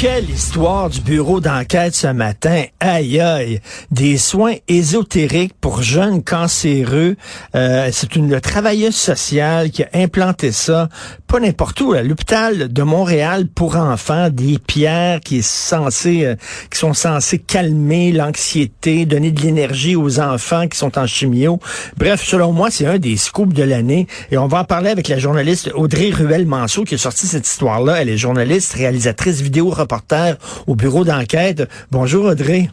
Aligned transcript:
Quelle 0.00 0.30
histoire 0.30 0.88
du 0.88 1.02
bureau 1.02 1.40
d'enquête 1.40 1.94
ce 1.94 2.06
matin? 2.06 2.64
Aïe 2.80 3.20
aïe. 3.20 3.60
Des 3.90 4.16
soins 4.16 4.54
ésotériques 4.66 5.52
pour 5.60 5.82
jeunes 5.82 6.24
cancéreux. 6.24 7.16
Euh, 7.54 7.90
c'est 7.92 8.16
une 8.16 8.40
travailleuse 8.40 8.94
sociale 8.94 9.70
qui 9.70 9.82
a 9.82 9.90
implanté 9.92 10.52
ça, 10.52 10.88
pas 11.26 11.38
n'importe 11.38 11.82
où, 11.82 11.92
à 11.92 12.00
l'hôpital 12.00 12.72
de 12.72 12.82
Montréal 12.82 13.46
pour 13.46 13.76
enfants, 13.76 14.30
des 14.30 14.58
pierres 14.58 15.20
qui, 15.20 15.40
est 15.40 15.46
censé, 15.46 16.24
euh, 16.24 16.34
qui 16.72 16.78
sont 16.78 16.94
censées 16.94 17.38
calmer 17.38 18.10
l'anxiété, 18.10 19.04
donner 19.04 19.32
de 19.32 19.42
l'énergie 19.42 19.96
aux 19.96 20.18
enfants 20.18 20.66
qui 20.66 20.78
sont 20.78 20.98
en 20.98 21.06
chimio. 21.06 21.60
Bref, 21.98 22.24
selon 22.24 22.54
moi, 22.54 22.70
c'est 22.70 22.86
un 22.86 22.96
des 22.98 23.18
scoops 23.18 23.52
de 23.52 23.64
l'année. 23.64 24.06
Et 24.30 24.38
on 24.38 24.46
va 24.46 24.60
en 24.60 24.64
parler 24.64 24.88
avec 24.88 25.08
la 25.08 25.18
journaliste 25.18 25.70
Audrey 25.74 26.08
Ruel-Manceau 26.08 26.84
qui 26.84 26.94
a 26.94 26.98
sorti 26.98 27.26
cette 27.26 27.46
histoire-là. 27.46 28.00
Elle 28.00 28.08
est 28.08 28.16
journaliste, 28.16 28.72
réalisatrice 28.72 29.42
vidéo, 29.42 29.68
reporter 29.90 30.36
au 30.66 30.76
bureau 30.76 31.04
d'enquête. 31.04 31.68
Bonjour 31.90 32.26
Audrey. 32.26 32.70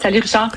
Salut 0.00 0.20
Richard. 0.20 0.50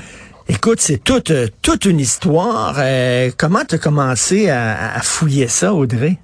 Écoute, 0.48 0.80
c'est 0.80 1.02
toute, 1.04 1.30
euh, 1.30 1.48
toute 1.60 1.84
une 1.84 2.00
histoire. 2.00 2.76
Euh, 2.78 3.30
comment 3.36 3.64
tu 3.68 3.74
as 3.74 3.78
commencé 3.78 4.48
à, 4.48 4.94
à, 4.94 5.00
fouiller 5.02 5.46
ça, 5.46 5.74
Audrey? 5.74 6.16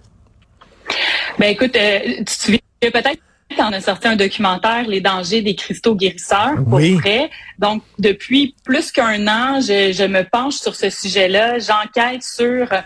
Ben 1.38 1.48
écoute, 1.50 1.76
euh, 1.76 1.98
tu 2.18 2.24
te 2.24 2.30
souviens 2.30 2.58
peut-être 2.80 3.18
on 3.56 3.72
a 3.72 3.80
sorti 3.80 4.08
un 4.08 4.16
documentaire, 4.16 4.88
Les 4.88 5.00
dangers 5.00 5.40
des 5.40 5.54
cristaux 5.54 5.94
guérisseurs, 5.94 6.56
pour 6.56 6.74
Oui. 6.74 6.94
vrai. 6.94 7.30
Donc, 7.60 7.82
depuis 8.00 8.56
plus 8.64 8.90
qu'un 8.90 9.28
an, 9.28 9.60
je, 9.60 9.92
je 9.92 10.04
me 10.04 10.24
penche 10.24 10.54
sur 10.54 10.74
ce 10.74 10.90
sujet-là. 10.90 11.58
J'enquête 11.60 12.24
sur 12.24 12.66
euh, 12.72 12.80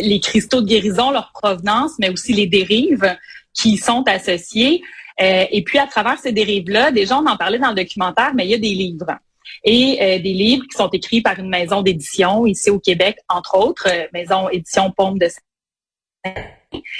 les 0.00 0.18
cristaux 0.20 0.60
de 0.60 0.66
guérison, 0.66 1.12
leur 1.12 1.30
provenance, 1.32 1.92
mais 2.00 2.08
aussi 2.10 2.32
les 2.32 2.46
dérives 2.48 3.16
qui 3.54 3.74
y 3.74 3.76
sont 3.76 4.02
associées. 4.08 4.82
Euh, 5.20 5.44
et 5.50 5.62
puis, 5.62 5.78
à 5.78 5.86
travers 5.86 6.18
ces 6.18 6.32
dérives-là, 6.32 6.90
déjà, 6.90 7.18
on 7.18 7.26
en 7.26 7.36
parlait 7.36 7.58
dans 7.58 7.70
le 7.70 7.74
documentaire, 7.74 8.32
mais 8.34 8.46
il 8.46 8.50
y 8.50 8.54
a 8.54 8.58
des 8.58 8.74
livres. 8.74 9.18
Et 9.64 9.98
euh, 10.00 10.18
des 10.18 10.32
livres 10.32 10.64
qui 10.70 10.76
sont 10.76 10.88
écrits 10.88 11.20
par 11.20 11.38
une 11.38 11.48
maison 11.48 11.82
d'édition 11.82 12.46
ici 12.46 12.70
au 12.70 12.78
Québec, 12.78 13.18
entre 13.28 13.56
autres, 13.56 13.88
euh, 13.88 14.06
maison 14.12 14.48
édition 14.48 14.90
Pompe 14.90 15.18
de 15.20 15.28
ce 15.28 15.38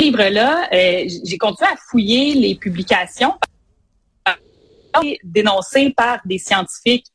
livre-là, 0.00 0.68
euh, 0.72 1.08
j'ai 1.24 1.38
continué 1.38 1.70
à 1.70 1.76
fouiller 1.76 2.34
les 2.34 2.54
publications 2.54 3.34
dénoncées 5.24 5.94
par 5.96 6.20
des 6.26 6.38
scientifiques 6.38 7.06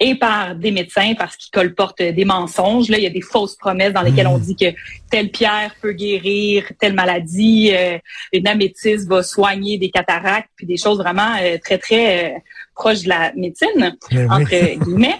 et 0.00 0.16
par 0.16 0.56
des 0.56 0.72
médecins 0.72 1.14
parce 1.16 1.36
qu'ils 1.36 1.52
colportent 1.52 2.02
des 2.02 2.24
mensonges. 2.24 2.88
Là, 2.88 2.98
il 2.98 3.04
y 3.04 3.06
a 3.06 3.10
des 3.10 3.20
fausses 3.20 3.56
promesses 3.56 3.92
dans 3.92 4.02
lesquelles 4.02 4.26
on 4.26 4.38
dit 4.38 4.56
que 4.56 4.66
telle 5.10 5.30
pierre 5.30 5.74
peut 5.80 5.92
guérir 5.92 6.64
telle 6.80 6.94
maladie, 6.94 7.70
euh, 7.72 7.98
une 8.32 8.48
améthyste 8.48 9.08
va 9.08 9.22
soigner 9.22 9.78
des 9.78 9.90
cataractes, 9.90 10.50
puis 10.56 10.66
des 10.66 10.76
choses 10.76 10.98
vraiment 10.98 11.36
euh, 11.40 11.58
très, 11.62 11.78
très 11.78 12.34
euh, 12.34 12.38
proches 12.74 13.02
de 13.02 13.08
la 13.08 13.32
médecine, 13.34 13.96
oui. 14.10 14.18
entre 14.28 14.78
guillemets. 14.84 15.18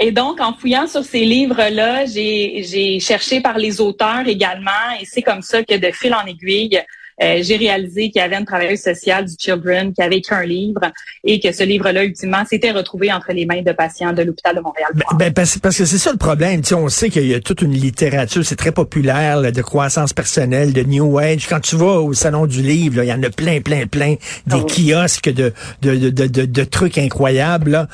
Et 0.00 0.12
donc, 0.12 0.40
en 0.40 0.54
fouillant 0.54 0.86
sur 0.86 1.02
ces 1.02 1.24
livres-là, 1.24 2.06
j'ai 2.06 2.62
j'ai 2.62 3.00
cherché 3.00 3.40
par 3.40 3.58
les 3.58 3.80
auteurs 3.80 4.28
également, 4.28 4.70
et 5.00 5.04
c'est 5.04 5.22
comme 5.22 5.42
ça 5.42 5.64
que 5.64 5.76
de 5.76 5.90
fil 5.90 6.14
en 6.14 6.24
aiguille, 6.24 6.80
euh, 7.22 7.40
j'ai 7.42 7.56
réalisé 7.56 8.10
qu'il 8.10 8.20
y 8.20 8.24
avait 8.24 8.36
une 8.36 8.44
travailleuse 8.44 8.80
sociale 8.80 9.24
du 9.26 9.34
Children 9.38 9.92
qui 9.92 10.02
avait 10.02 10.18
écrit 10.18 10.34
un 10.36 10.44
livre 10.44 10.80
et 11.24 11.40
que 11.40 11.52
ce 11.52 11.62
livre-là, 11.64 12.04
ultimement, 12.04 12.44
s'était 12.48 12.70
retrouvé 12.70 13.12
entre 13.12 13.32
les 13.32 13.44
mains 13.46 13.62
de 13.62 13.72
patients 13.72 14.12
de 14.12 14.22
l'hôpital 14.22 14.54
de 14.56 14.60
Montréal. 14.60 14.88
Ben, 14.94 15.04
ben, 15.16 15.32
parce, 15.32 15.58
parce 15.58 15.76
que 15.76 15.84
c'est 15.84 15.98
ça 15.98 16.12
le 16.12 16.18
problème. 16.18 16.60
Tu 16.62 16.68
sais, 16.68 16.74
on 16.74 16.88
sait 16.88 17.10
qu'il 17.10 17.26
y 17.26 17.34
a 17.34 17.40
toute 17.40 17.62
une 17.62 17.72
littérature, 17.72 18.44
c'est 18.44 18.56
très 18.56 18.72
populaire, 18.72 19.40
là, 19.40 19.50
de 19.50 19.62
croissance 19.62 20.12
personnelle, 20.12 20.72
de 20.72 20.82
New 20.82 21.18
Age. 21.18 21.46
Quand 21.48 21.60
tu 21.60 21.76
vas 21.76 22.00
au 22.00 22.12
salon 22.14 22.46
du 22.46 22.62
livre, 22.62 23.02
il 23.02 23.08
y 23.08 23.12
en 23.12 23.22
a 23.22 23.30
plein, 23.30 23.60
plein, 23.60 23.86
plein, 23.86 24.14
des 24.46 24.60
kiosques 24.66 25.28
de, 25.30 25.52
de, 25.82 25.96
de, 25.96 26.10
de, 26.10 26.26
de- 26.26 26.44
de 26.44 26.64
trucs 26.64 26.98
incroyables. 26.98 27.70
Là. 27.72 27.88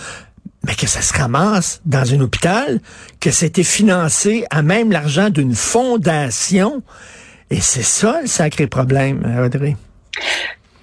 Mais 0.66 0.74
que 0.74 0.86
ça 0.86 1.02
se 1.02 1.12
ramasse 1.12 1.80
dans 1.84 2.14
un 2.14 2.20
hôpital, 2.20 2.80
que 3.20 3.30
c'était 3.30 3.64
financé 3.64 4.44
à 4.50 4.62
même 4.62 4.92
l'argent 4.92 5.28
d'une 5.30 5.54
fondation. 5.54 6.82
Et 7.50 7.60
c'est 7.60 7.82
ça 7.82 8.20
le 8.22 8.26
sacré 8.26 8.66
problème, 8.66 9.22
Audrey. 9.44 9.76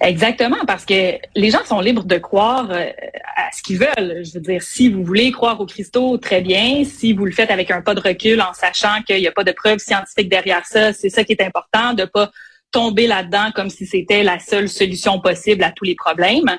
Exactement, 0.02 0.64
parce 0.66 0.84
que 0.84 1.14
les 1.36 1.50
gens 1.50 1.64
sont 1.64 1.80
libres 1.80 2.02
de 2.02 2.18
croire 2.18 2.68
euh, 2.72 2.90
à 3.36 3.52
ce 3.52 3.62
qu'ils 3.62 3.78
veulent. 3.78 4.24
Je 4.24 4.34
veux 4.34 4.40
dire, 4.40 4.60
si 4.60 4.88
vous 4.88 5.04
voulez 5.04 5.30
croire 5.30 5.60
aux 5.60 5.66
cristaux, 5.66 6.18
très 6.18 6.40
bien. 6.40 6.82
Si 6.84 7.12
vous 7.12 7.24
le 7.24 7.30
faites 7.30 7.52
avec 7.52 7.70
un 7.70 7.82
pas 7.82 7.94
de 7.94 8.00
recul 8.00 8.40
en 8.42 8.52
sachant 8.52 9.00
qu'il 9.06 9.20
n'y 9.20 9.28
a 9.28 9.32
pas 9.32 9.44
de 9.44 9.52
preuves 9.52 9.78
scientifiques 9.78 10.28
derrière 10.28 10.66
ça, 10.66 10.92
c'est 10.92 11.08
ça 11.08 11.22
qui 11.22 11.32
est 11.32 11.42
important, 11.42 11.94
de 11.94 12.04
pas 12.04 12.32
tomber 12.72 13.06
là-dedans 13.06 13.50
comme 13.54 13.70
si 13.70 13.86
c'était 13.86 14.24
la 14.24 14.40
seule 14.40 14.68
solution 14.68 15.20
possible 15.20 15.62
à 15.62 15.70
tous 15.70 15.84
les 15.84 15.94
problèmes. 15.94 16.58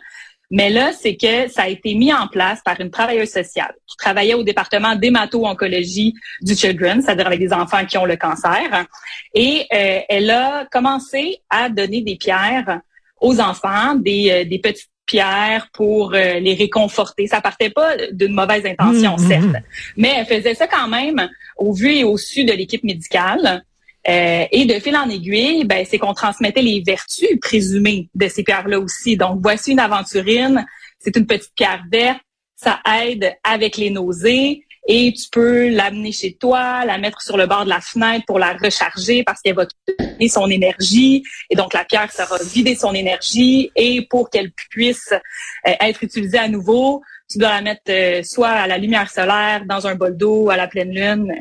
Mais 0.51 0.69
là, 0.69 0.91
c'est 0.93 1.15
que 1.15 1.47
ça 1.49 1.63
a 1.63 1.67
été 1.67 1.95
mis 1.95 2.13
en 2.13 2.27
place 2.27 2.59
par 2.63 2.79
une 2.79 2.91
travailleuse 2.91 3.31
sociale 3.31 3.73
qui 3.87 3.97
travaillait 3.97 4.35
au 4.35 4.43
département 4.43 4.95
d'hémato-oncologie 4.95 6.13
du 6.41 6.55
Children, 6.55 7.01
c'est-à-dire 7.01 7.27
avec 7.27 7.39
des 7.39 7.53
enfants 7.53 7.85
qui 7.85 7.97
ont 7.97 8.05
le 8.05 8.17
cancer. 8.17 8.85
Et 9.33 9.65
euh, 9.73 9.99
elle 10.07 10.29
a 10.29 10.65
commencé 10.71 11.41
à 11.49 11.69
donner 11.69 12.01
des 12.01 12.15
pierres 12.17 12.81
aux 13.19 13.39
enfants, 13.39 13.95
des, 13.95 14.29
euh, 14.31 14.45
des 14.45 14.59
petites 14.59 14.89
pierres 15.05 15.67
pour 15.73 16.13
euh, 16.13 16.39
les 16.39 16.53
réconforter. 16.53 17.27
Ça 17.27 17.41
partait 17.41 17.69
pas 17.69 17.95
d'une 18.11 18.33
mauvaise 18.33 18.65
intention, 18.65 19.15
Mhm, 19.17 19.27
certes, 19.27 19.43
mhm. 19.43 19.61
mais 19.97 20.13
elle 20.17 20.25
faisait 20.25 20.55
ça 20.55 20.67
quand 20.67 20.87
même 20.87 21.29
au 21.57 21.73
vu 21.73 21.93
et 21.93 22.03
au 22.03 22.17
su 22.17 22.43
de 22.45 22.53
l'équipe 22.53 22.83
médicale. 22.83 23.63
Euh, 24.07 24.45
et 24.51 24.65
de 24.65 24.73
fil 24.79 24.95
en 24.95 25.09
aiguille, 25.09 25.63
ben, 25.63 25.85
c'est 25.89 25.97
qu'on 25.97 26.13
transmettait 26.13 26.61
les 26.61 26.83
vertus 26.85 27.39
présumées 27.41 28.09
de 28.13 28.27
ces 28.27 28.43
pierres-là 28.43 28.79
aussi. 28.79 29.15
Donc, 29.15 29.39
voici 29.41 29.71
une 29.71 29.79
aventurine, 29.79 30.65
c'est 30.99 31.15
une 31.15 31.25
petite 31.25 31.53
pierre 31.55 31.83
verte, 31.91 32.21
ça 32.55 32.79
aide 33.01 33.35
avec 33.43 33.77
les 33.77 33.89
nausées 33.89 34.65
et 34.87 35.13
tu 35.13 35.29
peux 35.31 35.69
l'amener 35.69 36.11
chez 36.11 36.33
toi, 36.33 36.83
la 36.85 36.97
mettre 36.97 37.21
sur 37.21 37.37
le 37.37 37.45
bord 37.45 37.63
de 37.63 37.69
la 37.69 37.79
fenêtre 37.79 38.25
pour 38.25 38.39
la 38.39 38.53
recharger 38.53 39.23
parce 39.23 39.41
qu'elle 39.41 39.55
va 39.55 39.65
donner 39.97 40.27
son 40.27 40.49
énergie 40.49 41.23
et 41.49 41.55
donc 41.55 41.73
la 41.73 41.85
pierre 41.85 42.11
sera 42.11 42.37
vider 42.43 42.75
son 42.75 42.93
énergie 42.93 43.71
et 43.77 44.05
pour 44.09 44.29
qu'elle 44.29 44.51
puisse 44.69 45.13
euh, 45.13 45.71
être 45.79 46.03
utilisée 46.03 46.37
à 46.37 46.49
nouveau, 46.49 47.01
tu 47.29 47.37
dois 47.37 47.49
la 47.49 47.61
mettre 47.61 47.83
euh, 47.89 48.23
soit 48.23 48.49
à 48.49 48.67
la 48.67 48.77
lumière 48.77 49.09
solaire, 49.09 49.63
dans 49.65 49.87
un 49.87 49.95
bol 49.95 50.17
d'eau, 50.17 50.49
à 50.49 50.57
la 50.57 50.67
pleine 50.67 50.91
lune, 50.91 51.33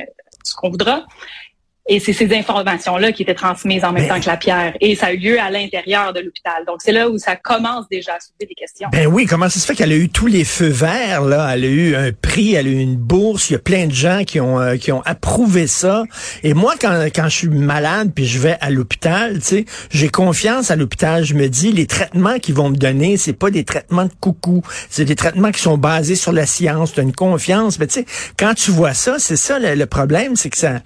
ce 0.44 0.54
qu'on 0.54 0.70
voudra. 0.70 1.06
Et 1.88 1.98
c'est 1.98 2.12
ces 2.12 2.32
informations-là 2.32 3.10
qui 3.10 3.22
étaient 3.22 3.34
transmises 3.34 3.84
en 3.84 3.92
même 3.92 4.06
Ben- 4.06 4.14
temps 4.14 4.20
que 4.20 4.26
la 4.30 4.36
pierre. 4.36 4.72
Et 4.80 4.94
ça 4.94 5.06
a 5.06 5.12
eu 5.12 5.16
lieu 5.16 5.40
à 5.40 5.50
l'intérieur 5.50 6.12
de 6.12 6.20
l'hôpital. 6.20 6.64
Donc, 6.64 6.76
c'est 6.78 6.92
là 6.92 7.08
où 7.10 7.18
ça 7.18 7.34
commence 7.34 7.88
déjà 7.90 8.12
à 8.14 8.20
soulever 8.20 8.46
des 8.46 8.54
questions. 8.54 8.88
Ben 8.92 9.08
oui, 9.08 9.26
comment 9.26 9.48
ça 9.48 9.58
se 9.58 9.66
fait 9.66 9.74
qu'elle 9.74 9.90
a 9.90 9.96
eu 9.96 10.08
tous 10.08 10.28
les 10.28 10.44
feux 10.44 10.68
verts, 10.68 11.22
là? 11.22 11.50
Elle 11.52 11.64
a 11.64 11.68
eu 11.68 11.96
un 11.96 12.12
prix, 12.12 12.54
elle 12.54 12.68
a 12.68 12.70
eu 12.70 12.78
une 12.78 12.94
bourse, 12.96 13.50
il 13.50 13.54
y 13.54 13.56
a 13.56 13.58
plein 13.58 13.86
de 13.88 13.92
gens 13.92 14.22
qui 14.24 14.38
ont 14.40 14.60
euh, 14.60 14.76
qui 14.76 14.92
ont 14.92 15.02
approuvé 15.02 15.66
ça. 15.66 16.04
Et 16.44 16.54
moi, 16.54 16.74
quand, 16.80 17.06
quand 17.12 17.24
je 17.28 17.36
suis 17.36 17.48
malade 17.48 18.12
puis 18.14 18.26
je 18.26 18.38
vais 18.38 18.56
à 18.60 18.70
l'hôpital, 18.70 19.40
tu 19.40 19.44
sais, 19.44 19.64
j'ai 19.90 20.08
confiance 20.08 20.70
à 20.70 20.76
l'hôpital. 20.76 21.24
Je 21.24 21.34
me 21.34 21.48
dis, 21.48 21.72
les 21.72 21.86
traitements 21.86 22.38
qu'ils 22.38 22.54
vont 22.54 22.70
me 22.70 22.76
donner, 22.76 23.16
c'est 23.16 23.32
pas 23.32 23.50
des 23.50 23.64
traitements 23.64 24.04
de 24.04 24.12
coucou. 24.20 24.62
C'est 24.88 25.04
des 25.04 25.16
traitements 25.16 25.50
qui 25.50 25.60
sont 25.60 25.78
basés 25.78 26.14
sur 26.14 26.30
la 26.30 26.46
science. 26.46 26.92
Tu 26.92 27.00
as 27.00 27.02
une 27.02 27.12
confiance. 27.12 27.80
Mais 27.80 27.88
tu 27.88 27.94
sais, 27.94 28.06
quand 28.38 28.54
tu 28.54 28.70
vois 28.70 28.94
ça, 28.94 29.16
c'est 29.18 29.36
ça 29.36 29.58
le, 29.58 29.74
le 29.74 29.86
problème, 29.86 30.36
c'est 30.36 30.48
que 30.50 30.58
ça, 30.58 30.80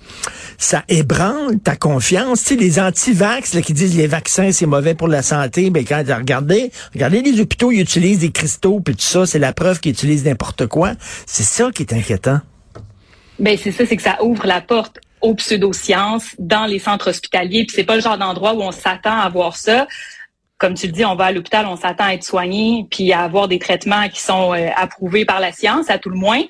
ça 0.57 0.85
ébranle 0.89 1.59
ta 1.61 1.77
confiance. 1.77 2.43
Tu 2.43 2.55
sais, 2.55 2.57
les 2.57 2.79
anti-vax 2.79 3.61
qui 3.61 3.73
disent 3.73 3.97
les 3.97 4.07
vaccins, 4.07 4.53
c'est 4.53 4.67
mauvais 4.67 4.95
pour 4.95 5.09
la 5.09 5.23
santé, 5.23 5.71
ben 5.71 5.85
quand 5.85 6.03
regardez, 6.07 6.71
regardez 6.95 7.23
les 7.23 7.41
hôpitaux, 7.41 7.73
ils 7.73 7.81
utilisent 7.81 8.21
des 8.21 8.31
cristaux 8.31 8.81
puis 8.81 8.95
tout 8.95 9.03
ça, 9.03 9.27
c'est 9.27 9.39
la 9.39 9.53
preuve 9.53 9.81
qu'ils 9.81 9.93
utilisent 9.93 10.25
n'importe 10.25 10.67
quoi. 10.67 10.93
C'est 11.27 11.43
ça 11.43 11.71
qui 11.73 11.83
est 11.83 11.93
inquiétant. 11.93 12.41
Ben 13.39 13.59
c'est 13.63 13.73
ça, 13.73 13.85
c'est 13.87 13.97
que 13.97 14.03
ça 14.03 14.23
ouvre 14.23 14.47
la 14.47 14.61
porte 14.61 14.99
aux 15.21 15.35
pseudosciences 15.35 16.35
dans 16.39 16.67
les 16.67 16.79
centres 16.79 17.11
hospitaliers. 17.11 17.65
Puis 17.65 17.75
c'est 17.75 17.85
pas 17.85 17.97
le 17.97 18.03
genre 18.03 18.19
d'endroit 18.19 18.55
où 18.55 18.63
on 18.63 18.73
s'attend 18.73 19.19
à 19.19 19.29
voir 19.29 19.57
ça. 19.57 19.87
Comme 20.59 20.75
tu 20.75 20.87
le 20.87 20.93
dis, 20.93 21.05
on 21.05 21.17
va 21.17 21.27
à 21.27 21.33
l'hôpital, 21.33 21.67
on 21.67 21.77
s'attend 21.77 22.05
à 22.05 22.15
être 22.15 22.25
soigné, 22.25 22.87
puis 22.91 23.13
à 23.13 23.21
avoir 23.21 23.47
des 23.47 23.59
traitements 23.59 24.09
qui 24.09 24.21
sont 24.21 24.55
euh, 24.55 24.69
approuvés 24.75 25.27
par 25.27 25.39
la 25.39 25.53
science, 25.53 25.91
à 25.91 25.99
tout 25.99 26.09
le 26.09 26.17
moins. 26.17 26.41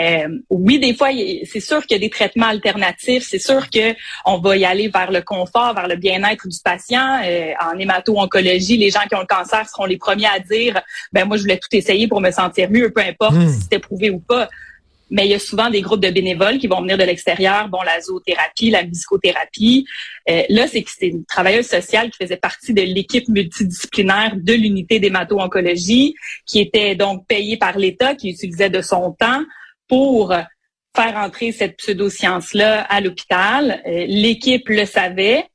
Euh, 0.00 0.28
oui, 0.50 0.78
des 0.78 0.94
fois, 0.94 1.08
c'est 1.44 1.60
sûr 1.60 1.84
qu'il 1.86 1.96
y 1.96 1.98
a 1.98 2.00
des 2.00 2.10
traitements 2.10 2.48
alternatifs. 2.48 3.26
C'est 3.28 3.38
sûr 3.38 3.70
que 3.70 3.94
on 4.24 4.38
va 4.38 4.56
y 4.56 4.64
aller 4.64 4.88
vers 4.88 5.12
le 5.12 5.22
confort, 5.22 5.74
vers 5.74 5.86
le 5.86 5.96
bien-être 5.96 6.48
du 6.48 6.58
patient. 6.64 7.20
Euh, 7.24 7.52
en 7.62 7.78
hémato-oncologie, 7.78 8.76
les 8.76 8.90
gens 8.90 9.02
qui 9.08 9.14
ont 9.14 9.20
le 9.20 9.26
cancer 9.26 9.68
seront 9.68 9.84
les 9.84 9.96
premiers 9.96 10.26
à 10.26 10.40
dire, 10.40 10.80
ben 11.12 11.24
moi, 11.26 11.36
je 11.36 11.42
voulais 11.42 11.58
tout 11.58 11.68
essayer 11.72 12.08
pour 12.08 12.20
me 12.20 12.30
sentir 12.30 12.70
mieux, 12.70 12.90
peu 12.90 13.02
importe 13.02 13.34
Hmm. 13.34 13.48
si 13.48 13.62
c'était 13.62 13.78
prouvé 13.78 14.10
ou 14.10 14.20
pas. 14.20 14.48
Mais 15.10 15.26
il 15.26 15.30
y 15.30 15.34
a 15.34 15.38
souvent 15.38 15.70
des 15.70 15.80
groupes 15.80 16.00
de 16.00 16.10
bénévoles 16.10 16.58
qui 16.58 16.66
vont 16.66 16.80
venir 16.80 16.96
de 16.96 17.04
l'extérieur, 17.04 17.68
bon, 17.68 17.82
la 17.82 18.00
zoothérapie, 18.00 18.70
la 18.70 18.84
musicothérapie. 18.84 19.86
Euh, 20.28 20.42
là, 20.48 20.66
c'est 20.66 20.82
que 20.82 20.90
c'est 20.90 21.08
une 21.08 21.24
travailleuse 21.24 21.66
sociale 21.66 22.10
qui 22.10 22.18
faisait 22.22 22.36
partie 22.36 22.72
de 22.72 22.82
l'équipe 22.82 23.28
multidisciplinaire 23.28 24.32
de 24.36 24.52
l'unité 24.54 24.98
d'hémato-oncologie, 24.98 26.14
qui 26.46 26.60
était 26.60 26.94
donc 26.94 27.26
payée 27.26 27.56
par 27.56 27.78
l'État, 27.78 28.14
qui 28.14 28.30
utilisait 28.30 28.70
de 28.70 28.80
son 28.80 29.12
temps 29.12 29.42
pour 29.88 30.34
faire 30.96 31.16
entrer 31.16 31.52
cette 31.52 31.76
pseudo-science-là 31.76 32.82
à 32.82 33.00
l'hôpital. 33.00 33.82
Euh, 33.86 34.06
L'équipe 34.08 34.68
le 34.68 34.84
savait. 34.86 35.46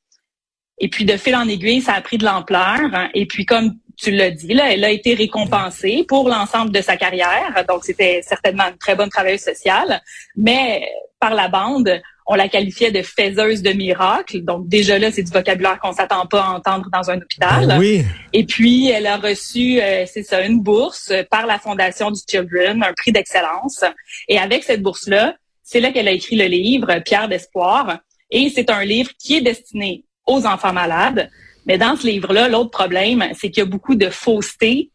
Et 0.80 0.90
puis, 0.90 1.06
de 1.06 1.18
fil 1.18 1.36
en 1.36 1.48
aiguille, 1.48 1.81
ça 1.81 1.94
a 1.94 2.02
pris 2.02 2.18
de 2.18 2.26
l'ampleur. 2.26 2.80
hein. 2.94 3.10
Et 3.14 3.26
puis, 3.26 3.46
comme 3.46 3.74
tu 3.98 4.12
l'as 4.12 4.31
dit, 4.31 4.54
là, 4.54 4.72
elle 4.72 4.84
a 4.86 4.90
été 4.92 5.14
récompensée 5.14 6.06
pour 6.08 6.30
l'ensemble 6.30 6.72
de 6.72 6.81
sa 6.81 6.96
carrière. 6.96 7.66
Donc, 7.68 7.84
c'était 7.84 8.22
certainement 8.22 8.68
une 8.70 8.78
très 8.78 8.96
bonne 8.96 9.10
travailleuse 9.10 9.42
sociale. 9.42 10.02
Mais 10.38 10.90
par 11.20 11.34
la 11.34 11.50
bande, 11.50 12.02
on 12.31 12.36
la 12.36 12.48
qualifiait 12.48 12.92
de 12.92 13.02
faiseuse 13.02 13.64
de 13.64 13.72
miracles. 13.72 14.42
Donc, 14.44 14.68
déjà 14.68 15.00
là, 15.00 15.12
c'est 15.12 15.24
du 15.24 15.31
vocabulaire 15.31 15.80
qu'on 15.80 15.94
s'attend 15.94 16.28
pas 16.28 16.44
à 16.44 16.50
entendre 16.52 16.88
dans 16.94 17.10
un 17.10 17.18
hôpital. 17.18 17.66
Ben 17.66 17.80
oui. 17.80 18.06
Et 18.34 18.46
puis, 18.46 18.88
elle 18.88 19.08
a 19.08 19.18
reçu, 19.18 19.81
euh, 19.81 20.06
c'est 20.06 20.22
ça, 20.22 20.46
une 20.46 20.62
bourse 20.62 21.12
par 21.31 21.48
la 21.48 21.58
Fondation 21.58 22.12
du 22.12 22.22
Children, 22.30 22.84
un 22.84 22.94
prix 22.94 23.12
d'excellence. 23.12 23.84
Et 24.28 24.38
avec 24.38 24.64
cette 24.64 24.84
bourse-là, 24.84 25.38
c'est 25.64 25.80
là 25.80 25.92
qu'elle 25.92 26.08
a 26.08 26.12
écrit 26.12 26.36
le 26.36 26.46
livre 26.46 27.00
Pierre 27.04 27.30
d'espoir. 27.30 27.98
Et 28.30 28.52
c'est 28.54 28.70
un 28.70 28.86
livre 28.86 29.10
qui 29.18 29.38
est 29.38 29.42
destiné 29.42 30.06
aux 30.28 30.46
enfants 30.46 30.74
malades. 30.74 31.31
Mais 31.66 31.80
dans 31.80 31.96
ce 31.96 32.06
livre-là, 32.06 32.48
l'autre 32.48 32.70
problème, 32.70 33.28
c'est 33.34 33.50
qu'il 33.50 33.64
y 33.64 33.66
a 33.66 33.70
beaucoup 33.70 33.96
de 33.96 34.12
fausseté 34.12 34.92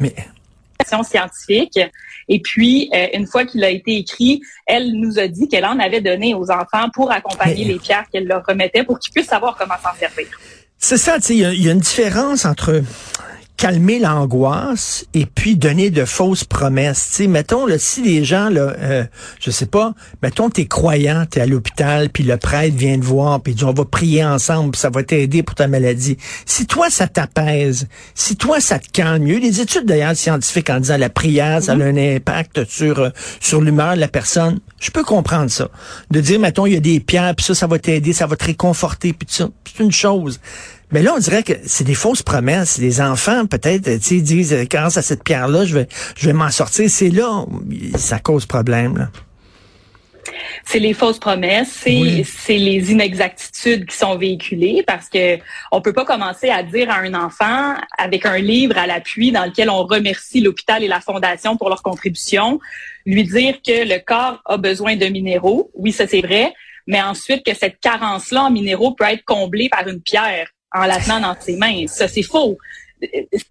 Mais 0.00 0.12
scientifique. 1.04 1.78
Et 2.28 2.40
puis, 2.40 2.90
euh, 2.94 3.06
une 3.14 3.26
fois 3.26 3.44
qu'il 3.44 3.64
a 3.64 3.70
été 3.70 3.96
écrit, 3.96 4.40
elle 4.66 4.92
nous 4.92 5.18
a 5.18 5.26
dit 5.28 5.48
qu'elle 5.48 5.64
en 5.64 5.78
avait 5.78 6.00
donné 6.00 6.34
aux 6.34 6.50
enfants 6.50 6.88
pour 6.92 7.10
accompagner 7.10 7.64
Mais- 7.64 7.72
les 7.72 7.78
pierres 7.78 8.04
qu'elle 8.12 8.26
leur 8.26 8.44
remettait 8.46 8.84
pour 8.84 8.98
qu'ils 8.98 9.12
puissent 9.12 9.26
savoir 9.28 9.56
comment 9.56 9.74
s'en 9.82 9.96
servir. 9.98 10.26
c'est 10.80 10.96
ça, 10.98 11.16
tu 11.16 11.22
sais, 11.22 11.34
il 11.34 11.40
y 11.40 11.44
a- 11.44 11.52
il 11.52 11.62
y, 11.62 11.68
a 11.68 11.72
une 11.72 11.80
différence 11.80 12.44
entre 12.44 12.82
calmer 13.58 13.98
l'angoisse 13.98 15.04
et 15.14 15.26
puis 15.26 15.56
donner 15.56 15.90
de 15.90 16.04
fausses 16.04 16.44
promesses. 16.44 16.98
Sais, 17.10 17.26
mettons, 17.26 17.66
là, 17.66 17.76
si 17.76 18.00
les 18.02 18.24
gens, 18.24 18.48
là, 18.48 18.72
euh, 18.78 19.04
je 19.40 19.50
sais 19.50 19.66
pas, 19.66 19.94
mettons, 20.22 20.48
t'es 20.48 20.66
croyant, 20.66 21.26
t'es 21.28 21.40
à 21.40 21.46
l'hôpital, 21.46 22.08
puis 22.08 22.22
le 22.22 22.36
prêtre 22.36 22.76
vient 22.76 22.96
te 22.96 23.04
voir, 23.04 23.40
puis 23.40 23.52
il 23.52 23.56
dit, 23.56 23.64
on 23.64 23.72
va 23.72 23.84
prier 23.84 24.24
ensemble, 24.24 24.70
puis 24.70 24.80
ça 24.80 24.90
va 24.90 25.02
t'aider 25.02 25.42
pour 25.42 25.56
ta 25.56 25.66
maladie. 25.66 26.16
Si 26.46 26.66
toi, 26.66 26.88
ça 26.88 27.08
t'apaise, 27.08 27.88
si 28.14 28.36
toi, 28.36 28.60
ça 28.60 28.78
te 28.78 28.88
calme 28.92 29.24
mieux, 29.24 29.38
les 29.38 29.60
études 29.60 29.86
d'ailleurs 29.86 30.14
scientifiques 30.14 30.70
en 30.70 30.78
disant 30.78 30.96
la 30.96 31.10
prière, 31.10 31.60
ça 31.60 31.72
a 31.72 31.74
un 31.74 31.96
impact 31.96 32.64
sur, 32.68 33.00
euh, 33.00 33.10
sur 33.40 33.60
l'humeur 33.60 33.96
de 33.96 34.00
la 34.00 34.08
personne, 34.08 34.60
je 34.80 34.92
peux 34.92 35.02
comprendre 35.02 35.50
ça. 35.50 35.68
De 36.12 36.20
dire, 36.20 36.38
mettons, 36.38 36.64
il 36.64 36.74
y 36.74 36.76
a 36.76 36.80
des 36.80 37.00
pierres, 37.00 37.34
puis 37.34 37.44
ça, 37.44 37.56
ça 37.56 37.66
va 37.66 37.80
t'aider, 37.80 38.12
ça 38.12 38.28
va 38.28 38.36
te 38.36 38.44
réconforter, 38.44 39.12
puis 39.12 39.26
ça, 39.28 39.48
c'est 39.64 39.82
une 39.82 39.90
chose. 39.90 40.38
Mais 40.90 41.02
là, 41.02 41.12
on 41.14 41.18
dirait 41.18 41.42
que 41.42 41.52
c'est 41.66 41.84
des 41.84 41.94
fausses 41.94 42.22
promesses. 42.22 42.78
Les 42.78 43.00
enfants, 43.00 43.46
peut-être, 43.46 43.84
tu 43.98 44.00
sais, 44.00 44.20
disent, 44.20 44.54
euh, 44.54 44.64
grâce 44.64 44.96
à 44.96 45.02
cette 45.02 45.22
pierre-là, 45.22 45.64
je 45.66 45.74
vais, 45.74 45.88
je 46.16 46.26
vais 46.26 46.32
m'en 46.32 46.50
sortir. 46.50 46.88
C'est 46.88 47.10
là, 47.10 47.44
ça 47.96 48.18
cause 48.18 48.46
problème. 48.46 48.96
Là. 48.96 49.08
c'est 50.64 50.78
les 50.78 50.94
fausses 50.94 51.18
promesses, 51.18 51.70
c'est 51.82 51.98
Oui. 51.98 52.24
c'est 52.24 52.56
les 52.56 52.90
inexactitudes 52.92 53.86
qui 53.86 53.96
sont 53.96 54.16
véhiculées 54.16 54.82
parce 54.86 55.08
que 55.08 55.38
on 55.72 55.80
peut 55.80 55.92
pas 55.92 56.04
commencer 56.04 56.48
à 56.50 56.62
dire 56.62 56.90
à 56.90 56.98
un 56.98 57.14
enfant 57.14 57.74
avec 57.96 58.24
un 58.26 58.38
livre 58.38 58.78
à 58.78 58.86
l'appui 58.86 59.32
dans 59.32 59.44
lequel 59.44 59.70
on 59.70 59.84
remercie 59.84 60.40
l'hôpital 60.40 60.82
et 60.82 60.88
la 60.88 61.00
fondation 61.00 61.56
pour 61.56 61.68
leur 61.68 61.82
contribution, 61.82 62.60
lui 63.06 63.24
dire 63.24 63.56
que 63.66 63.86
le 63.88 63.98
corps 63.98 64.40
a 64.46 64.56
besoin 64.56 64.96
de 64.96 65.06
minéraux. 65.06 65.70
Oui, 65.74 65.92
ça 65.92 66.06
c'est 66.06 66.20
vrai, 66.22 66.52
mais 66.86 67.00
ensuite 67.02 67.44
que 67.44 67.54
cette 67.54 67.78
carence-là 67.80 68.44
en 68.44 68.50
minéraux 68.50 68.92
peut 68.92 69.04
être 69.04 69.24
comblée 69.24 69.68
par 69.68 69.86
une 69.86 70.00
pierre 70.00 70.48
en 70.72 70.84
la 70.84 70.98
tenant 70.98 71.20
dans 71.20 71.36
ses 71.40 71.56
mains. 71.56 71.86
Ça 71.86 72.08
c'est 72.08 72.22
faux. 72.22 72.58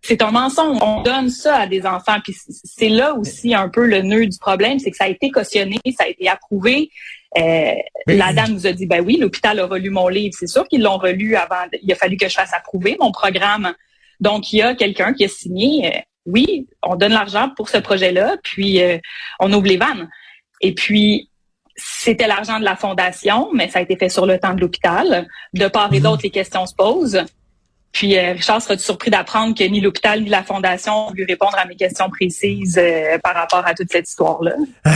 C'est 0.01 0.21
un 0.21 0.31
mensonge. 0.31 0.77
On 0.81 1.01
donne 1.03 1.29
ça 1.29 1.59
à 1.59 1.67
des 1.67 1.85
enfants. 1.85 2.17
Puis 2.23 2.35
c'est 2.49 2.89
là 2.89 3.13
aussi 3.13 3.55
un 3.55 3.69
peu 3.69 3.85
le 3.85 4.01
nœud 4.01 4.25
du 4.25 4.37
problème, 4.37 4.79
c'est 4.79 4.91
que 4.91 4.97
ça 4.97 5.05
a 5.05 5.09
été 5.09 5.29
cautionné, 5.29 5.79
ça 5.97 6.03
a 6.03 6.07
été 6.07 6.27
approuvé. 6.27 6.89
Euh, 7.37 7.73
la 8.07 8.33
dame 8.33 8.51
nous 8.53 8.67
a 8.67 8.71
dit, 8.71 8.85
ben 8.85 9.03
oui, 9.05 9.17
l'hôpital 9.17 9.59
a 9.59 9.65
relu 9.65 9.89
mon 9.89 10.07
livre. 10.07 10.35
C'est 10.37 10.47
sûr 10.47 10.67
qu'ils 10.67 10.81
l'ont 10.81 10.97
relu 10.97 11.35
avant. 11.35 11.65
Il 11.81 11.91
a 11.91 11.95
fallu 11.95 12.17
que 12.17 12.27
je 12.27 12.33
fasse 12.33 12.53
approuver 12.53 12.97
mon 12.99 13.11
programme. 13.11 13.73
Donc, 14.19 14.51
il 14.51 14.57
y 14.57 14.61
a 14.61 14.75
quelqu'un 14.75 15.13
qui 15.13 15.25
a 15.25 15.27
signé, 15.27 15.87
euh, 15.87 15.99
oui, 16.25 16.67
on 16.83 16.95
donne 16.95 17.13
l'argent 17.13 17.49
pour 17.55 17.69
ce 17.69 17.77
projet-là, 17.77 18.37
puis 18.43 18.81
euh, 18.81 18.97
on 19.39 19.51
ouvre 19.53 19.67
les 19.67 19.77
vannes. 19.77 20.09
Et 20.61 20.73
puis, 20.73 21.29
c'était 21.77 22.27
l'argent 22.27 22.59
de 22.59 22.65
la 22.65 22.75
fondation, 22.75 23.49
mais 23.53 23.69
ça 23.69 23.79
a 23.79 23.81
été 23.83 23.95
fait 23.95 24.09
sur 24.09 24.25
le 24.25 24.39
temps 24.39 24.53
de 24.53 24.61
l'hôpital. 24.61 25.27
De 25.53 25.67
part 25.67 25.93
et 25.93 25.99
d'autre, 25.99 26.23
les 26.23 26.31
questions 26.31 26.65
se 26.65 26.73
posent. 26.73 27.23
Puis 27.97 28.15
euh, 28.15 28.33
Richard 28.33 28.61
sera 28.61 28.77
surpris 28.77 29.09
d'apprendre 29.09 29.57
que 29.57 29.63
ni 29.63 29.81
l'hôpital 29.81 30.21
ni 30.21 30.29
la 30.29 30.43
fondation 30.43 31.07
ont 31.07 31.13
pu 31.13 31.25
répondre 31.27 31.57
à 31.57 31.65
mes 31.65 31.75
questions 31.75 32.11
précises 32.11 32.77
euh, 32.79 33.17
par 33.23 33.33
rapport 33.33 33.63
à 33.65 33.73
toute 33.73 33.91
cette 33.91 34.07
histoire-là. 34.07 34.51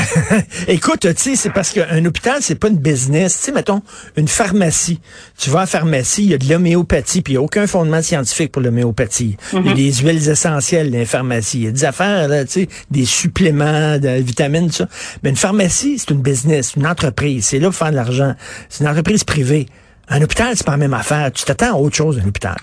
Écoute, 0.68 1.00
tu 1.00 1.14
sais, 1.16 1.36
c'est 1.36 1.50
parce 1.50 1.72
qu'un 1.72 2.06
hôpital, 2.06 2.38
c'est 2.42 2.60
pas 2.60 2.68
une 2.68 2.78
business. 2.78 3.40
Tu 3.40 3.46
sais, 3.46 3.52
mettons, 3.54 3.82
une 4.18 4.28
pharmacie. 4.28 5.00
Tu 5.36 5.50
vas 5.50 5.62
à 5.62 5.62
la 5.64 5.66
pharmacie, 5.66 6.26
il 6.26 6.30
y 6.30 6.34
a 6.36 6.38
de 6.38 6.48
l'homéopathie, 6.48 7.24
puis 7.24 7.34
il 7.34 7.38
n'y 7.38 7.40
a 7.40 7.42
aucun 7.42 7.66
fondement 7.66 8.04
scientifique 8.04 8.52
pour 8.52 8.62
l'homéopathie. 8.62 9.36
Il 9.54 9.66
y 9.66 9.72
a 9.72 9.74
des 9.74 9.94
huiles 9.94 10.30
essentielles 10.30 10.92
dans 10.92 11.00
les 11.00 11.06
pharmacies. 11.06 11.58
Il 11.58 11.64
y 11.64 11.68
a 11.70 11.72
des 11.72 11.86
affaires, 11.86 12.28
là, 12.28 12.46
tu 12.46 12.52
sais, 12.52 12.68
des 12.92 13.06
suppléments 13.06 13.98
de 13.98 14.10
vitamines, 14.22 14.68
tout 14.68 14.76
ça. 14.76 14.88
Mais 15.24 15.32
une 15.32 15.36
pharmacie, 15.38 15.98
c'est 15.98 16.12
une 16.12 16.22
business, 16.22 16.76
une 16.76 16.86
entreprise. 16.86 17.46
C'est 17.46 17.58
là 17.58 17.70
pour 17.70 17.76
faire 17.76 17.90
de 17.90 17.96
l'argent. 17.96 18.36
C'est 18.70 18.84
une 18.84 18.90
entreprise 18.92 19.24
privée. 19.24 19.66
Un 20.12 20.22
hôpital, 20.22 20.56
c'est 20.56 20.66
pas 20.66 20.74
la 20.74 20.78
même 20.78 20.94
affaire. 20.94 21.32
Tu 21.32 21.44
t'attends 21.46 21.76
à 21.76 21.80
autre 21.80 21.96
chose 21.96 22.18
d'un 22.18 22.28
hôpital. 22.28 22.58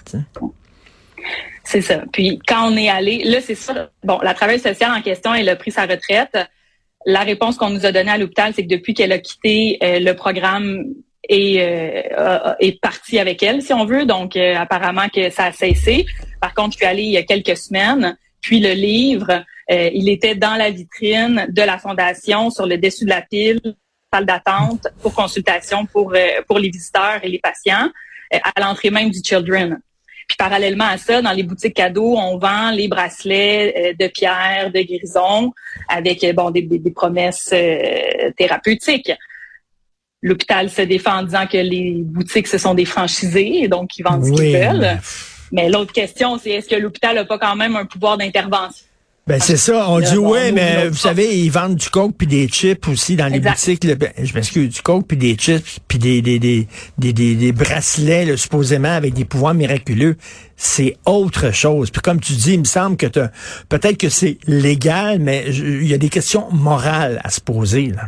C'est 1.65 1.81
ça. 1.81 2.03
Puis 2.13 2.39
quand 2.47 2.71
on 2.71 2.77
est 2.77 2.89
allé, 2.89 3.25
là 3.25 3.41
c'est 3.41 3.55
ça. 3.55 3.91
Bon, 4.05 4.19
la 4.23 4.35
travailleuse 4.35 4.63
sociale 4.63 4.93
en 4.93 5.03
question, 5.03 5.35
elle 5.35 5.49
a 5.49 5.57
pris 5.57 5.71
sa 5.71 5.87
retraite. 5.87 6.37
La 7.07 7.21
réponse 7.21 7.57
qu'on 7.57 7.71
nous 7.71 7.87
a 7.87 7.93
donnée 7.93 8.11
à 8.11 8.19
l'hôpital, 8.19 8.53
c'est 8.55 8.63
que 8.63 8.69
depuis 8.69 8.95
qu'elle 8.95 9.13
a 9.13 9.19
quitté 9.19 9.79
euh, 9.83 9.99
le 9.99 10.15
programme 10.15 10.85
est, 11.29 11.61
euh, 11.61 12.55
est 12.61 12.81
parti 12.81 13.19
avec 13.19 13.43
elle, 13.43 13.63
si 13.63 13.73
on 13.73 13.85
veut. 13.85 14.05
Donc 14.05 14.37
euh, 14.37 14.55
apparemment 14.57 15.09
que 15.09 15.31
ça 15.31 15.47
a 15.47 15.53
cessé. 15.53 16.07
Par 16.41 16.55
contre, 16.55 16.73
je 16.73 16.77
suis 16.79 16.87
allée 16.87 17.03
il 17.03 17.13
y 17.13 17.17
a 17.17 17.23
quelques 17.23 17.57
semaines. 17.57 18.17
Puis 18.41 18.61
le 18.61 18.73
livre, 18.73 19.45
euh, 19.71 19.91
il 19.93 20.09
était 20.09 20.35
dans 20.35 20.55
la 20.55 20.71
vitrine 20.71 21.47
de 21.49 21.63
la 21.63 21.79
fondation 21.79 22.51
sur 22.51 22.67
le 22.67 22.79
dessus 22.79 23.05
de 23.05 23.11
la 23.11 23.23
pile, 23.23 23.61
salle 24.13 24.27
d'attente 24.27 24.87
pour 25.03 25.15
consultation 25.15 25.87
pour 25.87 26.13
euh, 26.15 26.19
pour 26.47 26.59
les 26.59 26.71
visiteurs 26.71 27.21
et 27.23 27.29
les 27.29 27.39
patients 27.39 27.91
euh, 28.35 28.39
à 28.55 28.61
l'entrée 28.61 28.91
même 28.91 29.11
du 29.11 29.21
Children. 29.25 29.81
Puis 30.27 30.37
parallèlement 30.37 30.85
à 30.85 30.99
ça, 30.99 31.23
dans 31.23 31.33
les 31.33 31.43
boutiques 31.43 31.75
cadeaux, 31.75 32.15
on 32.17 32.37
vend 32.39 32.71
les 32.71 32.89
bracelets 32.89 33.75
euh, 33.77 33.93
de 33.99 34.09
pierre, 34.11 34.71
de 34.73 34.81
guérison, 34.81 35.53
avec 35.89 36.25
bon 36.35 36.51
des, 36.51 36.63
des- 36.63 36.79
des 36.79 36.91
promesses 36.91 37.51
euh, 37.53 38.31
thérapeutiques. 38.37 39.13
L'hôpital 40.21 40.69
se 40.69 40.83
défend 40.83 41.19
en 41.19 41.23
disant 41.23 41.47
que 41.47 41.59
les 41.59 41.93
boutiques, 42.03 42.49
ce 42.49 42.59
sont 42.59 42.75
des 42.75 42.85
franchisés 42.85 43.63
et 43.63 43.69
donc 43.69 43.97
ils 43.99 44.03
vendent 44.03 44.25
ce 44.25 44.33
qu'ils 44.33 44.57
veulent. 44.57 44.99
Mais 45.53 45.71
l'autre 45.71 45.93
question, 45.93 46.37
c'est 46.39 46.51
est-ce 46.51 46.69
que 46.69 46.75
l'hôpital 46.77 47.15
n'a 47.15 47.25
pas 47.25 47.39
quand 47.39 47.57
même 47.57 47.77
un 47.77 47.87
pouvoir 47.87 48.19
d'intervention? 48.19 48.85
Ben 49.29 49.39
c'est 49.41 49.59
ça, 49.59 49.91
on 49.91 50.01
dit 50.01 50.17
oui, 50.17 50.53
mais 50.55 50.89
vous 50.89 50.97
savez, 50.97 51.39
ils 51.39 51.51
vendent 51.51 51.75
du 51.75 51.91
coke 51.91 52.15
puis 52.17 52.27
des 52.27 52.49
chips 52.49 52.89
aussi 52.89 53.15
dans 53.15 53.27
les 53.27 53.41
boutiques. 53.41 53.87
Ben, 53.87 54.11
je 54.23 54.33
m'excuse, 54.33 54.71
du 54.71 54.81
coke 54.81 55.07
puis 55.07 55.19
des 55.19 55.35
chips 55.35 55.81
puis 55.87 55.99
des 55.99 56.23
des, 56.23 56.39
des, 56.39 56.67
des, 56.97 57.13
des, 57.13 57.53
bracelets 57.53 58.39
supposément 58.39 58.89
avec 58.89 59.13
des 59.13 59.27
pouvoirs 59.27 59.53
miraculeux. 59.53 60.17
C'est 60.57 60.97
autre 61.05 61.53
chose. 61.53 61.91
Puis 61.91 62.01
comme 62.01 62.21
tu 62.21 62.33
dis, 62.33 62.55
il 62.55 62.61
me 62.61 62.65
semble 62.65 62.97
que 62.97 63.07
peut-être 63.69 63.99
que 63.99 64.09
c'est 64.09 64.39
légal, 64.47 65.19
mais 65.19 65.45
il 65.51 65.87
y 65.87 65.93
a 65.93 65.99
des 65.99 66.09
questions 66.09 66.51
morales 66.51 67.21
à 67.23 67.29
se 67.29 67.43
poser 67.43 67.89
là 67.89 68.07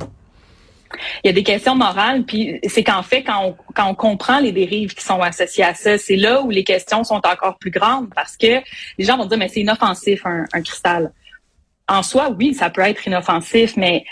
il 1.22 1.28
y 1.28 1.30
a 1.30 1.32
des 1.32 1.42
questions 1.42 1.74
morales, 1.74 2.24
puis 2.24 2.58
c'est 2.68 2.84
qu'en 2.84 3.02
fait, 3.02 3.22
quand 3.22 3.56
on, 3.78 3.94
comprend 3.94 4.40
les 4.40 4.52
dérives 4.52 4.94
qui 4.94 5.04
sont 5.04 5.20
associées 5.20 5.64
à 5.64 5.74
ça, 5.74 5.98
c'est 5.98 6.16
là 6.16 6.42
où 6.42 6.50
les 6.50 6.64
questions 6.64 7.04
sont 7.04 7.20
encore 7.26 7.58
plus 7.58 7.70
grandes 7.70 8.12
parce 8.14 8.36
que 8.36 8.60
les 8.98 9.04
gens 9.04 9.16
vont 9.16 9.26
dire, 9.26 9.38
mais 9.38 9.48
c'est 9.48 9.60
inoffensif 9.60 10.24
un, 10.24 10.44
cristal. 10.62 11.12
En 11.88 12.02
soi, 12.02 12.30
oui, 12.30 12.54
ça 12.54 12.70
peut 12.70 12.82
être 12.82 13.06
inoffensif, 13.06 13.76
mais 13.76 14.04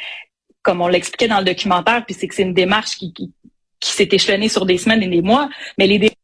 comme 0.63 0.81
on 0.81 0.89
l'expliquait 0.89 1.29
dans 1.29 1.39
le 1.39 1.45
documentaire, 1.45 2.05
puis 2.05 2.15
c'est 2.15 2.29
que 2.29 2.35
c'est 2.35 2.43
une 2.43 2.55
démarche 2.55 2.97
qui 2.99 3.33
s'est 3.81 4.09
échelonnée 4.11 4.49
sur 4.49 4.67
des 4.67 4.79
semaines 4.79 5.03
et 5.03 5.09
des 5.09 5.23
mois, 5.23 5.49
mais 5.79 5.87
les 5.87 5.99
dérives, 5.99 6.15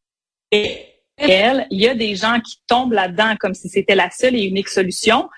il 1.70 1.80
y 1.80 1.88
a 1.88 1.94
des 1.94 2.16
gens 2.16 2.40
qui 2.40 2.58
tombent 2.66 2.92
là-dedans 2.92 3.34
comme 3.38 3.54
si 3.54 3.68
c'était 3.68 3.94
la 3.94 4.11
seule 4.11 4.37
et 4.37 4.42
unique 4.42 4.68
solution. 4.68 5.28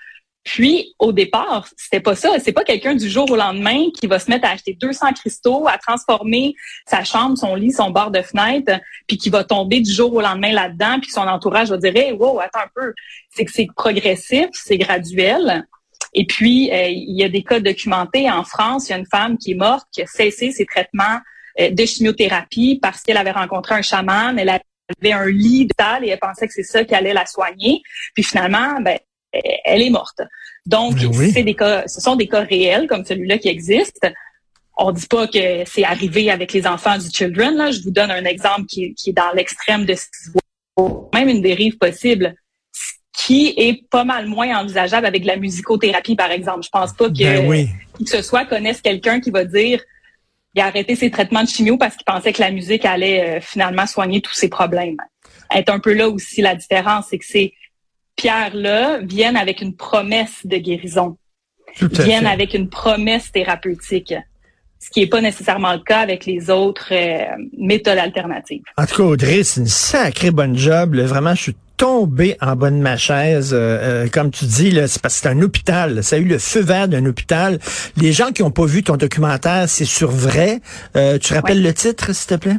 Puis, 0.47 0.95
au 0.97 1.11
départ, 1.11 1.67
c'était 1.75 1.99
pas 1.99 2.15
ça. 2.15 2.39
C'est 2.39 2.53
pas 2.53 2.63
quelqu'un 2.63 2.95
du 2.95 3.09
jour 3.09 3.29
au 3.29 3.35
lendemain 3.35 3.89
qui 3.93 4.07
va 4.07 4.17
se 4.17 4.31
mettre 4.31 4.47
à 4.47 4.51
acheter 4.51 4.77
200 4.79 5.11
cristaux, 5.11 5.67
à 5.67 5.77
transformer 5.77 6.55
sa 6.85 7.03
chambre, 7.03 7.37
son 7.37 7.53
lit, 7.53 7.73
son 7.73 7.91
bord 7.91 8.11
de 8.11 8.21
fenêtre, 8.21 8.79
puis 9.07 9.17
qui 9.17 9.29
va 9.29 9.43
tomber 9.43 9.81
du 9.81 9.91
jour 9.91 10.13
au 10.13 10.21
lendemain 10.21 10.53
là-dedans, 10.53 11.01
puis 11.01 11.11
son 11.11 11.27
entourage 11.27 11.69
va 11.69 11.75
dire, 11.75 11.93
hey, 11.93 12.13
wow, 12.13 12.39
attends 12.39 12.61
un 12.61 12.69
peu. 12.73 12.93
C'est 13.29 13.43
que 13.43 13.51
c'est 13.51 13.67
progressif, 13.75 14.47
c'est 14.53 14.77
graduel. 14.77 15.67
Et 16.13 16.25
puis, 16.25 16.71
euh, 16.71 16.87
il 16.87 17.19
y 17.19 17.25
a 17.25 17.29
des 17.29 17.43
cas 17.43 17.59
documentés 17.59 18.31
en 18.31 18.45
France. 18.45 18.87
Il 18.87 18.91
y 18.91 18.95
a 18.95 18.99
une 18.99 19.05
femme 19.05 19.37
qui 19.37 19.51
est 19.51 19.55
morte, 19.55 19.85
qui 19.91 20.01
a 20.01 20.07
cessé 20.07 20.51
ses 20.51 20.65
traitements 20.65 21.19
euh, 21.59 21.71
de 21.71 21.85
chimiothérapie 21.85 22.79
parce 22.81 23.01
qu'elle 23.01 23.17
avait 23.17 23.31
rencontré 23.31 23.75
un 23.75 23.81
chaman. 23.81 24.39
Elle 24.39 24.47
avait 24.47 25.11
un 25.11 25.25
lit 25.25 25.65
de 25.65 25.73
tal 25.77 26.05
et 26.05 26.07
elle 26.07 26.19
pensait 26.19 26.47
que 26.47 26.53
c'est 26.53 26.63
ça 26.63 26.85
qui 26.85 26.95
allait 26.95 27.13
la 27.13 27.25
soigner. 27.25 27.81
Puis 28.13 28.23
finalement, 28.23 28.79
ben, 28.79 28.97
elle 29.65 29.81
est 29.81 29.89
morte. 29.89 30.21
Donc, 30.65 30.97
c'est 31.33 31.43
des 31.43 31.55
cas, 31.55 31.87
ce 31.87 32.01
sont 32.01 32.15
des 32.15 32.27
cas 32.27 32.41
réels 32.41 32.87
comme 32.87 33.05
celui-là 33.05 33.37
qui 33.37 33.49
existe. 33.49 34.07
On 34.77 34.91
dit 34.91 35.07
pas 35.07 35.27
que 35.27 35.63
c'est 35.65 35.83
arrivé 35.83 36.29
avec 36.29 36.53
les 36.53 36.67
enfants 36.67 36.97
du 36.97 37.09
Children. 37.09 37.55
Là. 37.55 37.71
Je 37.71 37.81
vous 37.81 37.91
donne 37.91 38.11
un 38.11 38.25
exemple 38.25 38.65
qui, 38.65 38.93
est 39.07 39.13
dans 39.13 39.31
l'extrême 39.33 39.85
de 39.85 39.95
ce 39.95 40.03
même 41.13 41.29
une 41.29 41.41
dérive 41.41 41.77
possible 41.77 42.35
qui 43.11 43.53
est 43.57 43.89
pas 43.89 44.03
mal 44.03 44.27
moins 44.27 44.59
envisageable 44.59 45.07
avec 45.07 45.25
la 45.25 45.37
musicothérapie, 45.37 46.15
par 46.15 46.29
exemple. 46.29 46.63
Je 46.63 46.69
pense 46.69 46.93
pas 46.93 47.09
que 47.09 47.17
ben 47.17 47.67
qui 47.97 48.03
que 48.03 48.09
ce 48.11 48.21
soit 48.21 48.45
connaisse 48.45 48.79
quelqu'un 48.81 49.19
qui 49.19 49.31
va 49.31 49.43
dire 49.43 49.81
il 50.53 50.61
a 50.61 50.67
arrêté 50.67 50.95
ses 50.95 51.11
traitements 51.11 51.43
de 51.43 51.49
chimio 51.49 51.77
parce 51.77 51.95
qu'il 51.95 52.05
pensait 52.05 52.33
que 52.33 52.41
la 52.41 52.51
musique 52.51 52.83
allait 52.83 53.37
euh, 53.37 53.41
finalement 53.41 53.85
soigner 53.85 54.21
tous 54.21 54.33
ses 54.33 54.49
problèmes. 54.49 54.97
Être 55.53 55.69
un 55.69 55.79
peu 55.79 55.93
là 55.93 56.09
aussi 56.09 56.41
la 56.41 56.55
différence, 56.55 57.05
c'est 57.09 57.19
que 57.19 57.25
c'est 57.25 57.53
pierres-là 58.17 58.99
viennent 59.01 59.37
avec 59.37 59.61
une 59.61 59.75
promesse 59.75 60.45
de 60.45 60.57
guérison, 60.57 61.17
viennent 61.79 62.27
avec 62.27 62.53
une 62.53 62.69
promesse 62.69 63.31
thérapeutique 63.31 64.13
ce 64.79 64.89
qui 64.89 64.99
n'est 65.01 65.07
pas 65.07 65.21
nécessairement 65.21 65.73
le 65.73 65.79
cas 65.79 65.99
avec 65.99 66.25
les 66.25 66.49
autres 66.49 66.89
euh, 66.91 67.25
méthodes 67.57 67.97
alternatives. 67.97 68.61
En 68.77 68.85
tout 68.85 68.97
cas, 68.97 69.03
Audrey, 69.03 69.43
c'est 69.43 69.61
une 69.61 69.67
sacrée 69.67 70.31
bonne 70.31 70.57
job. 70.57 70.95
Vraiment, 70.95 71.35
je 71.35 71.41
suis 71.41 71.55
tombé 71.77 72.37
en 72.41 72.55
bas 72.55 72.69
de 72.69 72.75
ma 72.75 72.97
chaise. 72.97 73.53
Euh, 73.53 74.05
euh, 74.05 74.07
comme 74.07 74.31
tu 74.31 74.45
dis, 74.45 74.71
c'est 74.87 75.01
parce 75.01 75.15
que 75.15 75.21
c'est 75.21 75.29
un 75.29 75.41
hôpital. 75.41 76.03
Ça 76.03 76.15
a 76.15 76.19
eu 76.19 76.25
le 76.25 76.37
feu 76.37 76.61
vert 76.61 76.87
d'un 76.87 77.05
hôpital. 77.05 77.59
Les 77.97 78.13
gens 78.13 78.31
qui 78.31 78.43
n'ont 78.43 78.51
pas 78.51 78.65
vu 78.65 78.83
ton 78.83 78.97
documentaire, 78.97 79.67
c'est 79.67 79.85
sur 79.85 80.11
vrai. 80.11 80.61
tu 80.93 81.33
rappelles 81.33 81.61
le 81.61 81.73
titre, 81.73 82.13
s'il 82.13 82.27
te 82.27 82.35
plaît? 82.35 82.57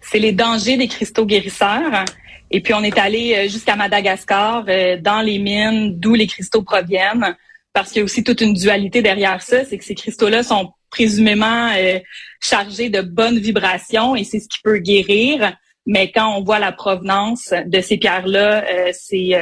C'est 0.00 0.18
les 0.18 0.32
dangers 0.32 0.76
des 0.76 0.88
cristaux 0.88 1.26
guérisseurs. 1.26 2.04
Et 2.50 2.60
puis 2.60 2.74
on 2.74 2.82
est 2.82 2.98
allé 2.98 3.34
euh, 3.34 3.48
jusqu'à 3.48 3.76
Madagascar, 3.76 4.64
euh, 4.68 4.96
dans 5.00 5.20
les 5.20 5.38
mines, 5.38 5.98
d'où 5.98 6.14
les 6.14 6.26
cristaux 6.26 6.62
proviennent, 6.62 7.36
parce 7.72 7.90
qu'il 7.90 7.98
y 7.98 8.02
a 8.02 8.04
aussi 8.04 8.24
toute 8.24 8.40
une 8.40 8.54
dualité 8.54 9.02
derrière 9.02 9.40
ça, 9.40 9.64
c'est 9.64 9.78
que 9.78 9.84
ces 9.84 9.94
cristaux-là 9.94 10.42
sont 10.42 10.72
présumément 10.90 11.70
euh, 11.76 12.00
chargés 12.40 12.90
de 12.90 13.00
bonnes 13.00 13.38
vibrations 13.38 14.16
et 14.16 14.24
c'est 14.24 14.40
ce 14.40 14.48
qui 14.48 14.58
peut 14.62 14.78
guérir. 14.78 15.56
Mais 15.86 16.10
quand 16.10 16.36
on 16.36 16.42
voit 16.42 16.58
la 16.58 16.72
provenance 16.72 17.54
de 17.66 17.80
ces 17.80 17.96
pierres-là, 17.96 18.64
c'est 18.92 19.34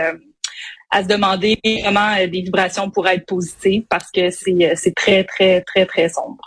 à 0.90 1.02
se 1.02 1.08
demander 1.08 1.58
comment 1.84 2.16
des 2.16 2.42
vibrations 2.42 2.90
pourraient 2.90 3.16
être 3.16 3.26
positives 3.26 3.82
parce 3.88 4.10
que 4.10 4.30
c'est 4.30 4.94
très, 4.94 5.24
très, 5.24 5.60
très, 5.62 5.86
très 5.86 6.08
sombre. 6.08 6.38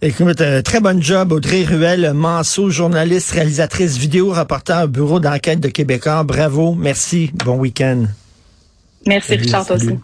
Écoute, 0.00 0.40
euh, 0.40 0.62
très 0.62 0.80
bonne 0.80 1.02
job, 1.02 1.30
Audrey 1.30 1.62
Ruel, 1.62 2.12
Manceau, 2.12 2.70
journaliste, 2.70 3.30
réalisatrice 3.30 3.96
vidéo, 3.96 4.30
rapporteur 4.30 4.84
au 4.84 4.88
bureau 4.88 5.20
d'enquête 5.20 5.60
de 5.60 5.68
Québécois. 5.68 6.24
Bravo, 6.24 6.74
merci, 6.74 7.30
bon 7.44 7.56
week-end. 7.56 8.06
Merci, 9.06 9.36
Richard, 9.36 9.70
aussi. 9.70 9.98